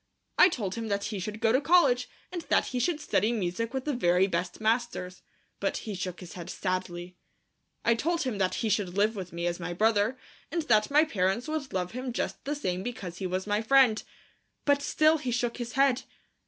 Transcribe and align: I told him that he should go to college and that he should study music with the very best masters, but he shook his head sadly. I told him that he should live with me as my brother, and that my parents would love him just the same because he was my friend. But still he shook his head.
I 0.39 0.49
told 0.49 0.73
him 0.73 0.87
that 0.87 1.03
he 1.03 1.19
should 1.19 1.39
go 1.39 1.51
to 1.51 1.61
college 1.61 2.09
and 2.31 2.41
that 2.49 2.65
he 2.69 2.79
should 2.79 2.99
study 2.99 3.31
music 3.31 3.71
with 3.71 3.85
the 3.85 3.93
very 3.93 4.25
best 4.25 4.59
masters, 4.59 5.21
but 5.59 5.77
he 5.85 5.93
shook 5.93 6.21
his 6.21 6.33
head 6.33 6.49
sadly. 6.49 7.17
I 7.85 7.93
told 7.93 8.23
him 8.23 8.39
that 8.39 8.55
he 8.65 8.69
should 8.69 8.97
live 8.97 9.15
with 9.15 9.31
me 9.31 9.45
as 9.45 9.59
my 9.59 9.73
brother, 9.73 10.17
and 10.51 10.63
that 10.63 10.89
my 10.89 11.03
parents 11.03 11.47
would 11.47 11.71
love 11.71 11.91
him 11.91 12.13
just 12.13 12.43
the 12.45 12.55
same 12.55 12.81
because 12.81 13.19
he 13.19 13.27
was 13.27 13.45
my 13.45 13.61
friend. 13.61 14.01
But 14.65 14.81
still 14.81 15.19
he 15.19 15.29
shook 15.29 15.57
his 15.57 15.73
head. 15.73 16.01